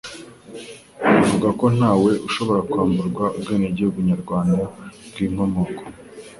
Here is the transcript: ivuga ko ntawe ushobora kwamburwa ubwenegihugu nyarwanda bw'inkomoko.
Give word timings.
ivuga 1.21 1.49
ko 1.59 1.65
ntawe 1.77 2.11
ushobora 2.27 2.61
kwamburwa 2.69 3.25
ubwenegihugu 3.37 3.97
nyarwanda 4.09 4.59
bw'inkomoko. 5.11 5.81